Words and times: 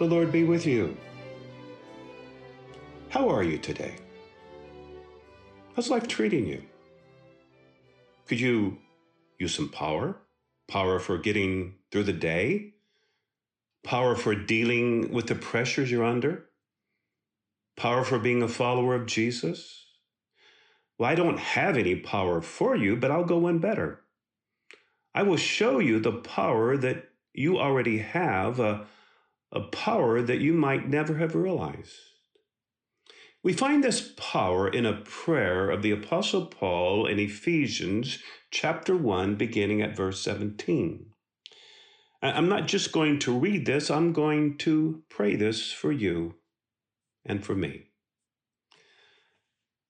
The 0.00 0.06
Lord 0.06 0.32
be 0.32 0.44
with 0.44 0.64
you. 0.64 0.96
How 3.10 3.28
are 3.28 3.42
you 3.42 3.58
today? 3.58 3.96
How's 5.76 5.90
life 5.90 6.08
treating 6.08 6.46
you? 6.46 6.62
Could 8.26 8.40
you 8.40 8.78
use 9.38 9.54
some 9.54 9.68
power? 9.68 10.16
Power 10.68 11.00
for 11.00 11.18
getting 11.18 11.74
through 11.92 12.04
the 12.04 12.14
day? 12.14 12.72
Power 13.84 14.16
for 14.16 14.34
dealing 14.34 15.12
with 15.12 15.26
the 15.26 15.34
pressures 15.34 15.90
you're 15.90 16.02
under? 16.02 16.46
Power 17.76 18.02
for 18.02 18.18
being 18.18 18.42
a 18.42 18.48
follower 18.48 18.94
of 18.94 19.04
Jesus? 19.04 19.84
Well, 20.96 21.10
I 21.10 21.14
don't 21.14 21.38
have 21.38 21.76
any 21.76 21.96
power 21.96 22.40
for 22.40 22.74
you, 22.74 22.96
but 22.96 23.10
I'll 23.10 23.24
go 23.24 23.36
one 23.36 23.58
better. 23.58 24.00
I 25.14 25.24
will 25.24 25.36
show 25.36 25.78
you 25.78 26.00
the 26.00 26.12
power 26.12 26.78
that 26.78 27.10
you 27.34 27.58
already 27.58 27.98
have, 27.98 28.58
a, 28.58 28.86
a 29.52 29.60
power 29.60 30.22
that 30.22 30.40
you 30.40 30.52
might 30.52 30.88
never 30.88 31.18
have 31.18 31.34
realized. 31.34 31.96
We 33.42 33.52
find 33.52 33.82
this 33.82 34.12
power 34.16 34.68
in 34.68 34.84
a 34.84 35.00
prayer 35.00 35.70
of 35.70 35.82
the 35.82 35.92
Apostle 35.92 36.46
Paul 36.46 37.06
in 37.06 37.18
Ephesians 37.18 38.18
chapter 38.50 38.94
1, 38.94 39.36
beginning 39.36 39.80
at 39.80 39.96
verse 39.96 40.20
17. 40.20 41.06
I'm 42.22 42.50
not 42.50 42.68
just 42.68 42.92
going 42.92 43.18
to 43.20 43.38
read 43.38 43.64
this, 43.64 43.90
I'm 43.90 44.12
going 44.12 44.58
to 44.58 45.02
pray 45.08 45.36
this 45.36 45.72
for 45.72 45.90
you 45.90 46.34
and 47.24 47.42
for 47.42 47.54
me. 47.54 47.86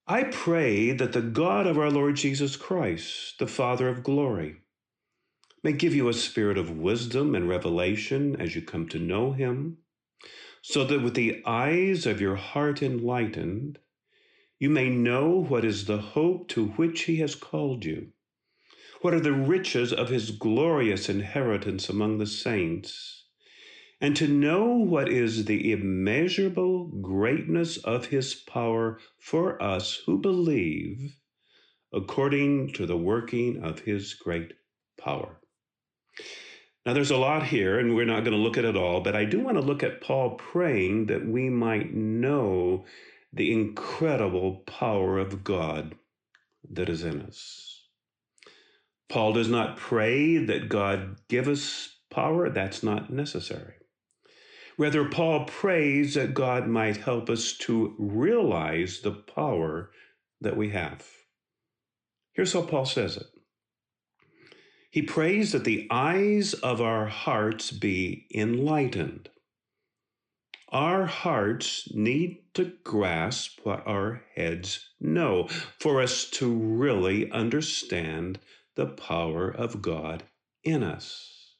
I 0.07 0.25
pray 0.25 0.93
that 0.93 1.13
the 1.13 1.23
God 1.23 1.67
of 1.67 1.77
our 1.77 1.91
Lord 1.91 2.17
Jesus 2.17 2.57
Christ, 2.57 3.39
the 3.39 3.47
Father 3.49 3.89
of 3.89 4.05
glory, 4.05 4.59
may 5.63 5.73
give 5.73 5.95
you 5.95 6.09
a 6.09 6.15
spirit 6.15 6.57
of 6.57 6.79
wisdom 6.79 7.35
and 7.35 7.49
revelation 7.49 8.35
as 8.41 8.55
you 8.55 8.63
come 8.63 8.89
to 8.89 8.99
know 8.99 9.33
him, 9.33 9.77
so 10.63 10.85
that 10.85 11.03
with 11.03 11.15
the 11.15 11.43
eyes 11.45 12.07
of 12.07 12.21
your 12.21 12.37
heart 12.37 12.83
enlightened, 12.83 13.79
you 14.59 14.71
may 14.71 14.89
know 14.89 15.29
what 15.31 15.65
is 15.65 15.87
the 15.87 15.99
hope 15.99 16.49
to 16.49 16.69
which 16.69 17.03
he 17.03 17.17
has 17.17 17.35
called 17.35 17.85
you, 17.85 18.09
what 19.01 19.15
are 19.15 19.21
the 19.21 19.33
riches 19.33 19.93
of 19.93 20.09
his 20.09 20.31
glorious 20.31 21.09
inheritance 21.09 21.89
among 21.89 22.19
the 22.19 22.27
saints, 22.27 23.25
and 24.01 24.17
to 24.17 24.29
know 24.29 24.67
what 24.67 25.09
is 25.09 25.45
the 25.45 25.73
immeasurable 25.73 26.87
greatness 27.03 27.77
of 27.79 28.07
his 28.07 28.35
power 28.35 28.99
for 29.19 29.63
us 29.63 30.03
who 30.07 30.19
believe, 30.19 31.17
according 31.93 32.73
to 32.73 32.87
the 32.87 32.97
working 32.97 33.63
of 33.63 33.81
his 33.81 34.15
great 34.15 34.53
power. 34.99 35.40
Now, 36.87 36.95
there's 36.95 37.11
a 37.11 37.17
lot 37.17 37.47
here, 37.47 37.79
and 37.79 37.95
we're 37.95 38.07
not 38.07 38.25
going 38.25 38.37
to 38.37 38.43
look 38.43 38.57
at 38.57 38.65
it 38.65 38.77
all, 38.77 39.01
but 39.01 39.15
I 39.15 39.27
do 39.27 39.41
want 39.41 39.59
to 39.59 39.63
look 39.63 39.83
at 39.83 40.01
Paul 40.01 40.31
praying 40.31 41.07
that 41.07 41.27
we 41.27 41.51
might 41.51 41.95
know 41.95 42.85
the 43.33 43.53
incredible 43.53 44.63
power 44.67 45.19
of 45.19 45.45
God 45.45 45.95
that 46.71 46.89
is 46.89 47.05
in 47.05 47.21
us. 47.21 47.85
Paul 49.09 49.33
does 49.35 49.49
not 49.49 49.77
pray 49.77 50.39
that 50.39 50.69
God 50.69 51.17
give 51.29 51.49
us 51.49 51.97
power, 52.11 52.49
that's 52.49 52.83
not 52.83 53.13
necessary. 53.13 53.75
Rather, 54.79 55.09
Paul 55.09 55.45
prays 55.45 56.15
that 56.15 56.33
God 56.33 56.67
might 56.67 56.97
help 56.97 57.29
us 57.29 57.53
to 57.59 57.95
realize 57.99 59.01
the 59.01 59.13
power 59.13 59.91
that 60.41 60.57
we 60.57 60.71
have. 60.71 61.07
Here's 62.33 62.53
how 62.53 62.63
Paul 62.63 62.87
says 62.87 63.17
it 63.19 63.27
he 64.91 65.03
prays 65.03 65.53
that 65.53 65.65
the 65.65 65.87
eyes 65.91 66.53
of 66.55 66.81
our 66.81 67.07
hearts 67.07 67.71
be 67.71 68.27
enlightened. 68.35 69.31
Our 70.71 71.07
hearts 71.07 71.89
need 71.95 72.43
to 72.55 72.73
grasp 72.85 73.61
what 73.65 73.87
our 73.87 74.25
heads 74.35 74.91
know 75.01 75.49
for 75.79 76.01
us 76.01 76.29
to 76.31 76.53
really 76.53 77.31
understand 77.31 78.41
the 78.75 78.87
power 78.87 79.49
of 79.49 79.83
God 79.83 80.25
in 80.65 80.83
us. 80.83 81.55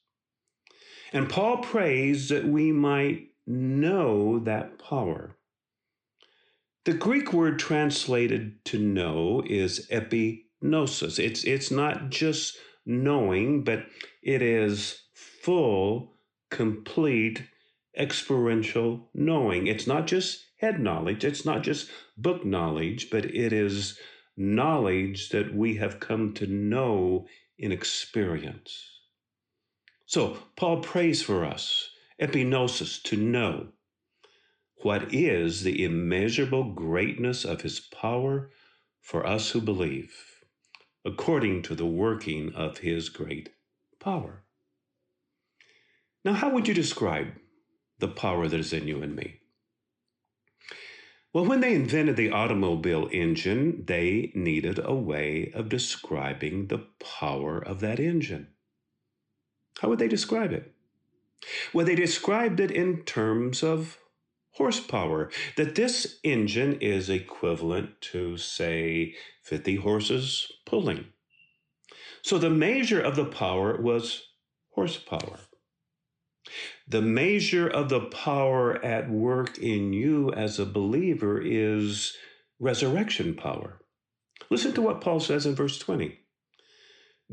And 1.13 1.29
Paul 1.29 1.59
prays 1.59 2.29
that 2.29 2.47
we 2.47 2.73
might 2.73 3.29
know 3.47 4.39
that 4.41 4.79
power. 4.79 5.37
The 6.85 6.95
Greek 6.95 7.33
word 7.33 7.59
translated 7.59 8.65
to 8.67 8.79
know 8.79 9.43
is 9.45 9.89
epignosis. 9.89 11.19
It's, 11.19 11.45
it's 11.45 11.71
not 11.71 12.11
just 12.11 12.57
knowing, 12.91 13.65
but 13.65 13.87
it 14.23 14.43
is 14.43 15.03
full, 15.15 16.17
complete, 16.51 17.45
experiential 17.97 19.09
knowing. 19.15 19.67
It's 19.67 19.87
not 19.87 20.07
just 20.07 20.45
head 20.59 20.81
knowledge, 20.81 21.25
it's 21.25 21.45
not 21.45 21.63
just 21.63 21.91
book 22.19 22.45
knowledge, 22.45 23.09
but 23.11 23.25
it 23.25 23.53
is 23.53 23.99
knowledge 24.37 25.31
that 25.31 25.55
we 25.55 25.77
have 25.77 26.01
come 26.01 26.35
to 26.35 26.47
know 26.47 27.27
in 27.59 27.73
experience. 27.73 29.01
So, 30.07 30.39
Paul 30.57 30.81
prays 30.81 31.23
for 31.23 31.45
us, 31.45 31.91
epignosis, 32.21 33.01
to 33.05 33.17
know 33.17 33.69
what 34.83 35.15
is 35.15 35.63
the 35.63 35.85
immeasurable 35.85 36.73
greatness 36.73 37.45
of 37.45 37.63
his 37.63 37.81
power 37.81 38.51
for 39.01 39.27
us 39.27 39.51
who 39.51 39.61
believe 39.61 40.30
according 41.05 41.63
to 41.63 41.75
the 41.75 41.87
working 41.87 42.53
of 42.55 42.79
his 42.79 43.09
great 43.09 43.51
power. 43.99 44.43
Now, 46.25 46.35
how 46.35 46.51
would 46.51 46.69
you 46.69 46.75
describe 46.75 47.29
the 47.99 48.09
power 48.09 48.49
that 48.49 48.61
is 48.61 48.73
in 48.73 48.87
you 48.87 49.03
and 49.03 49.17
me? 49.17 49.41
Well, 51.33 51.45
when 51.47 51.61
they 51.61 51.75
invented 51.75 52.17
the 52.17 52.31
automobile 52.31 53.09
engine, 53.13 53.85
they 53.87 54.33
needed 54.35 54.81
a 54.83 54.95
way 54.95 55.53
of 55.55 55.69
describing 55.69 56.67
the 56.67 56.87
power 56.99 57.59
of 57.59 57.81
that 57.81 58.01
engine. 58.01 58.49
How 59.81 59.89
would 59.89 60.01
they 60.01 60.09
describe 60.09 60.53
it? 60.53 60.75
Well, 61.73 61.87
they 61.87 61.95
described 61.95 62.59
it 62.61 62.71
in 62.71 63.05
terms 63.05 63.63
of 63.63 63.97
horsepower, 64.53 65.31
that 65.57 65.75
this 65.75 66.19
engine 66.23 66.75
is 66.81 67.09
equivalent 67.09 68.01
to, 68.01 68.37
say, 68.37 69.15
50 69.43 69.77
horses 69.77 70.51
pulling. 70.67 71.07
So 72.23 72.39
the 72.39 72.51
measure 72.51 73.01
of 73.01 73.17
the 73.17 73.25
power 73.25 73.81
was 73.81 74.29
horsepower. 74.71 75.39
The 76.87 77.03
measure 77.03 77.69
of 77.69 77.89
the 77.89 78.01
power 78.01 78.85
at 78.85 79.09
work 79.09 79.59
in 79.59 79.93
you 79.93 80.33
as 80.33 80.59
a 80.59 80.67
believer 80.67 81.41
is 81.41 82.17
resurrection 82.59 83.35
power. 83.35 83.81
Listen 84.51 84.73
to 84.75 84.83
what 84.83 85.01
Paul 85.01 85.21
says 85.21 85.47
in 85.47 85.55
verse 85.55 85.79
20. 85.79 86.19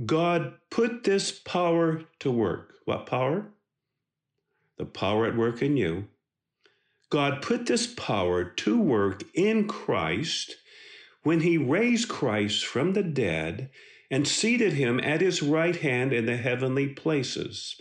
God 0.05 0.53
put 0.69 1.03
this 1.03 1.31
power 1.31 2.03
to 2.19 2.31
work. 2.31 2.75
What 2.85 3.07
power? 3.07 3.47
The 4.77 4.85
power 4.85 5.25
at 5.25 5.35
work 5.35 5.61
in 5.63 5.75
you 5.75 6.07
God 7.09 7.41
put 7.41 7.65
this 7.65 7.87
power 7.87 8.43
to 8.43 8.79
work 8.79 9.23
in 9.33 9.67
Christ 9.67 10.55
when 11.23 11.41
he 11.41 11.57
raised 11.57 12.09
Christ 12.09 12.65
from 12.65 12.93
the 12.93 13.03
dead 13.03 13.69
and 14.11 14.27
seated 14.27 14.73
him 14.73 14.99
at 14.99 15.21
his 15.21 15.41
right 15.41 15.75
hand 15.75 16.13
in 16.13 16.25
the 16.25 16.37
heavenly 16.37 16.87
places, 16.87 17.79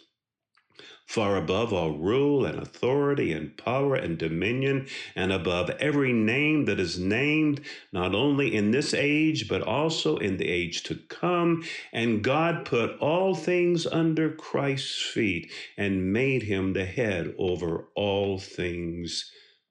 far 1.07 1.37
above 1.37 1.73
all 1.73 1.97
rule 1.97 2.45
and 2.45 2.59
authority 2.59 3.33
and 3.33 3.57
power 3.57 3.95
and 3.95 4.19
dominion, 4.19 4.87
and 5.15 5.33
above 5.33 5.71
every 5.79 6.13
name 6.13 6.65
that 6.65 6.81
is 6.81 6.99
named, 6.99 7.61
not 7.93 8.15
only 8.15 8.55
in 8.55 8.73
this 8.73 8.93
age, 8.93 9.49
but 9.49 9.63
also 9.63 10.17
in 10.17 10.37
the 10.37 10.49
age 10.49 10.83
to 10.83 10.97
come. 11.09 11.63
And 11.93 12.25
God 12.25 12.65
put 12.65 12.99
all 12.99 13.35
things 13.35 13.87
under 13.87 14.31
Christ's 14.33 15.01
feet 15.01 15.51
and 15.77 16.13
made 16.13 16.43
him 16.43 16.73
the 16.73 16.85
head 16.85 17.35
over 17.39 17.89
all 17.95 18.39
things 18.39 19.31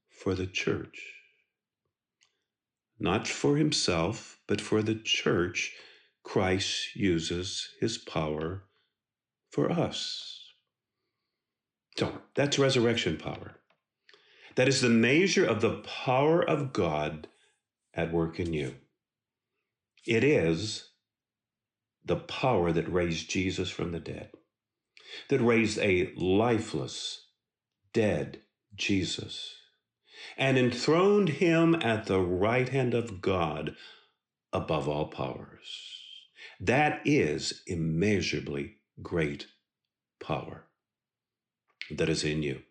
for 0.10 0.36
the 0.36 0.48
church. 0.48 1.14
Not 2.98 3.28
for 3.28 3.58
himself, 3.58 4.40
but 4.48 4.62
for 4.62 4.82
the 4.82 4.96
church, 4.96 5.74
Christ 6.24 6.96
uses 6.96 7.70
his 7.82 7.98
power 7.98 8.64
for 9.52 9.70
us. 9.70 10.35
So 11.98 12.22
that's 12.36 12.60
resurrection 12.60 13.18
power. 13.18 13.56
That 14.56 14.68
is 14.68 14.82
the 14.82 14.90
measure 14.90 15.46
of 15.46 15.62
the 15.62 15.82
power 15.82 16.42
of 16.42 16.74
God 16.74 17.28
at 17.94 18.12
work 18.12 18.40
in 18.40 18.54
you. 18.54 18.76
It 20.06 20.24
is 20.24 20.90
the 22.04 22.18
power 22.18 22.72
that 22.72 22.92
raised 22.92 23.30
Jesus 23.30 23.70
from 23.70 23.92
the 23.92 24.00
dead, 24.00 24.32
that 25.30 25.42
raised 25.42 25.80
a 25.80 26.12
lifeless, 26.16 27.28
dead 27.94 28.42
Jesus, 28.76 29.56
and 30.38 30.58
enthroned 30.58 31.30
him 31.30 31.76
at 31.76 32.06
the 32.06 32.20
right 32.20 32.70
hand 32.70 32.94
of 32.94 33.22
God 33.22 33.76
above 34.54 34.88
all 34.88 35.08
powers. 35.08 36.02
That 36.60 37.02
is 37.06 37.64
immeasurably 37.68 38.78
great 39.02 39.48
power 40.22 40.68
that 41.92 42.10
is 42.10 42.24
in 42.24 42.44
you. 42.44 42.62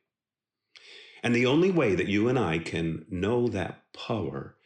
And 1.23 1.35
the 1.35 1.47
only 1.47 1.71
way 1.71 1.95
that 1.95 2.09
you 2.09 2.29
and 2.29 2.39
I 2.39 2.59
can 2.59 3.07
know 3.09 3.49
that 3.49 3.83
power 3.95 4.57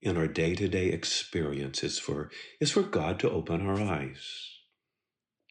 in 0.00 0.16
our 0.16 0.26
day-to-day 0.26 0.88
experience 0.88 1.82
is 1.82 1.98
for 1.98 2.30
is 2.60 2.70
for 2.70 2.82
God 2.82 3.20
to 3.20 3.30
open 3.30 3.66
our 3.66 3.80
eyes. 3.80 4.56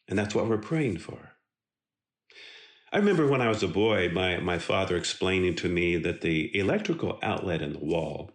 And 0.08 0.18
that's 0.18 0.34
what 0.34 0.48
we're 0.48 0.58
praying 0.58 0.98
for. 0.98 1.32
I 2.90 2.96
remember 2.96 3.26
when 3.26 3.42
I 3.42 3.48
was 3.48 3.62
a 3.62 3.68
boy, 3.68 4.08
my, 4.08 4.38
my 4.38 4.58
father 4.58 4.96
explaining 4.96 5.56
to 5.56 5.68
me 5.68 5.98
that 5.98 6.22
the 6.22 6.56
electrical 6.56 7.18
outlet 7.22 7.60
in 7.60 7.74
the 7.74 7.84
wall, 7.84 8.30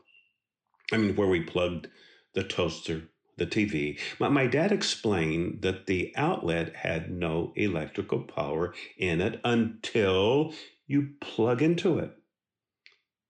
I 0.91 0.97
mean, 0.97 1.15
where 1.15 1.27
we 1.27 1.41
plugged 1.41 1.87
the 2.35 2.43
toaster, 2.43 3.09
the 3.37 3.45
TV, 3.45 3.99
my, 4.19 4.29
my 4.29 4.47
dad 4.47 4.71
explained 4.71 5.61
that 5.61 5.87
the 5.87 6.13
outlet 6.15 6.75
had 6.75 7.11
no 7.11 7.51
electrical 7.55 8.21
power 8.21 8.73
in 8.97 9.21
it 9.21 9.39
until 9.43 10.53
you 10.87 11.09
plug 11.19 11.61
into 11.61 11.97
it. 11.99 12.11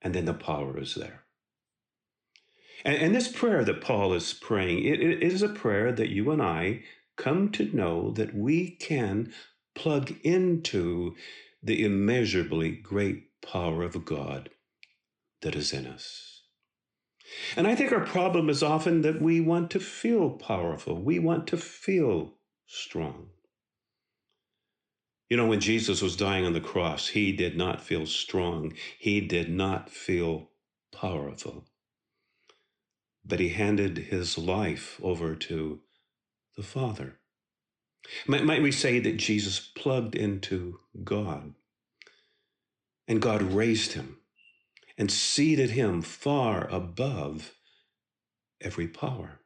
And 0.02 0.14
then 0.14 0.26
the 0.26 0.34
power 0.34 0.78
is 0.80 0.96
there. 0.96 1.24
And, 2.84 2.98
and 2.98 3.16
this 3.16 3.32
prayer 3.32 3.64
that 3.64 3.82
Paul 3.82 4.14
is 4.14 4.34
praying, 4.34 4.84
it, 4.84 5.00
it 5.00 5.24
is 5.24 5.42
a 5.42 5.50
prayer 5.50 5.92
that 5.92 6.10
you 6.10 6.32
and 6.32 6.42
I 6.42 6.84
come 7.16 7.52
to 7.52 7.76
know 7.76 8.12
that 8.12 8.36
we 8.36 8.72
can 8.72 9.34
plug 9.76 10.14
into 10.24 11.16
the 11.62 11.84
immeasurably 11.84 12.72
great 12.72 13.30
power 13.42 13.84
of 13.84 14.04
God 14.06 14.50
that 15.42 15.56
is 15.56 15.72
in 15.72 15.86
us. 15.86 16.43
And 17.56 17.68
I 17.68 17.76
think 17.76 17.92
our 17.92 18.06
problem 18.06 18.50
is 18.50 18.64
often 18.64 19.02
that 19.02 19.22
we 19.22 19.40
want 19.40 19.72
to 19.72 19.80
feel 19.80 20.32
powerful, 20.32 21.02
we 21.02 21.20
want 21.20 21.48
to 21.48 21.58
feel 21.58 22.34
strong. 22.66 23.30
You 25.30 25.38
know, 25.38 25.48
when 25.48 25.62
Jesus 25.62 26.02
was 26.02 26.16
dying 26.16 26.46
on 26.46 26.54
the 26.54 26.62
cross, 26.62 27.08
he 27.08 27.32
did 27.32 27.58
not 27.58 27.82
feel 27.82 28.06
strong, 28.06 28.74
he 29.00 29.22
did 29.22 29.50
not 29.50 29.90
feel 29.90 30.52
powerful. 30.92 31.66
But 33.26 33.40
he 33.40 33.50
handed 33.50 33.98
his 33.98 34.38
life 34.38 35.00
over 35.02 35.36
to 35.36 35.80
the 36.56 36.64
Father. 36.64 37.20
Might, 38.28 38.44
might 38.44 38.62
we 38.62 38.72
say 38.72 39.00
that 39.00 39.18
Jesus 39.18 39.60
plugged 39.60 40.14
into 40.14 40.80
God 41.04 41.54
and 43.08 43.22
God 43.22 43.42
raised 43.42 43.94
him 43.94 44.18
and 44.98 45.12
seated 45.12 45.72
him 45.72 46.02
far 46.02 46.68
above 46.70 47.54
every 48.62 48.88
power? 48.88 49.40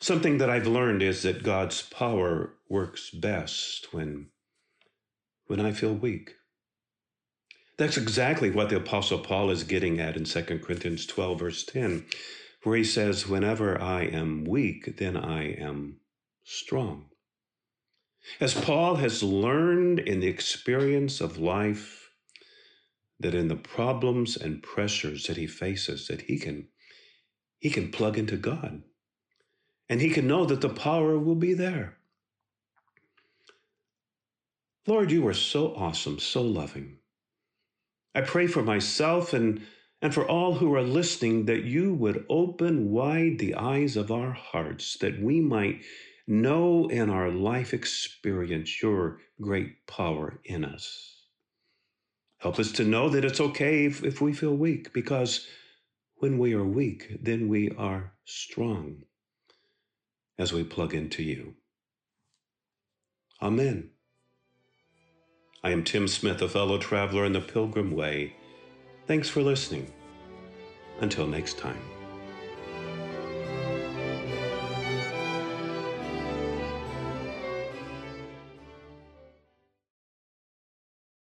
Something 0.00 0.38
that 0.38 0.48
I've 0.48 0.66
learned 0.66 1.02
is 1.02 1.22
that 1.22 1.42
God's 1.42 1.82
power 1.82 2.54
works 2.70 3.10
best 3.10 3.92
when, 3.92 4.28
when 5.46 5.60
I 5.60 5.72
feel 5.72 5.94
weak. 5.94 6.36
That's 7.76 7.98
exactly 7.98 8.50
what 8.50 8.70
the 8.70 8.76
Apostle 8.76 9.18
Paul 9.18 9.50
is 9.50 9.64
getting 9.64 10.00
at 10.00 10.16
in 10.16 10.24
2 10.24 10.42
Corinthians 10.58 11.06
12, 11.06 11.38
verse 11.38 11.64
10, 11.64 12.06
where 12.62 12.76
he 12.76 12.84
says, 12.84 13.26
Whenever 13.26 13.80
I 13.80 14.02
am 14.02 14.44
weak, 14.44 14.96
then 14.98 15.16
I 15.16 15.52
am 15.52 16.00
strong. 16.44 17.06
As 18.38 18.54
Paul 18.54 18.96
has 18.96 19.22
learned 19.22 19.98
in 19.98 20.20
the 20.20 20.28
experience 20.28 21.20
of 21.20 21.38
life, 21.38 21.99
that 23.20 23.34
in 23.34 23.48
the 23.48 23.56
problems 23.56 24.36
and 24.36 24.62
pressures 24.62 25.26
that 25.26 25.36
he 25.36 25.46
faces, 25.46 26.06
that 26.08 26.22
he 26.22 26.38
can, 26.38 26.68
he 27.58 27.70
can 27.70 27.90
plug 27.90 28.18
into 28.18 28.36
God. 28.36 28.82
And 29.88 30.00
he 30.00 30.10
can 30.10 30.26
know 30.26 30.44
that 30.46 30.60
the 30.60 30.68
power 30.68 31.18
will 31.18 31.34
be 31.34 31.52
there. 31.52 31.98
Lord, 34.86 35.10
you 35.10 35.26
are 35.28 35.34
so 35.34 35.74
awesome, 35.74 36.18
so 36.18 36.42
loving. 36.42 36.96
I 38.14 38.22
pray 38.22 38.46
for 38.46 38.62
myself 38.62 39.34
and, 39.34 39.60
and 40.00 40.14
for 40.14 40.26
all 40.26 40.54
who 40.54 40.74
are 40.74 40.82
listening 40.82 41.44
that 41.44 41.64
you 41.64 41.92
would 41.94 42.24
open 42.28 42.90
wide 42.90 43.38
the 43.38 43.54
eyes 43.54 43.96
of 43.96 44.10
our 44.10 44.32
hearts, 44.32 44.96
that 45.00 45.20
we 45.20 45.40
might 45.40 45.82
know 46.26 46.88
in 46.88 47.10
our 47.10 47.30
life 47.30 47.74
experience 47.74 48.82
your 48.82 49.18
great 49.40 49.86
power 49.86 50.40
in 50.44 50.64
us. 50.64 51.19
Help 52.40 52.58
us 52.58 52.72
to 52.72 52.84
know 52.84 53.08
that 53.10 53.24
it's 53.24 53.40
okay 53.40 53.84
if, 53.84 54.02
if 54.02 54.20
we 54.20 54.32
feel 54.32 54.54
weak, 54.54 54.92
because 54.92 55.46
when 56.16 56.38
we 56.38 56.54
are 56.54 56.64
weak, 56.64 57.18
then 57.22 57.48
we 57.48 57.70
are 57.76 58.12
strong 58.24 59.02
as 60.38 60.52
we 60.52 60.64
plug 60.64 60.94
into 60.94 61.22
you. 61.22 61.54
Amen. 63.42 63.90
I 65.62 65.70
am 65.70 65.84
Tim 65.84 66.08
Smith, 66.08 66.40
a 66.40 66.48
fellow 66.48 66.78
traveler 66.78 67.26
in 67.26 67.32
the 67.34 67.40
Pilgrim 67.40 67.90
Way. 67.90 68.34
Thanks 69.06 69.28
for 69.28 69.42
listening. 69.42 69.92
Until 71.00 71.26
next 71.26 71.58
time. 71.58 71.99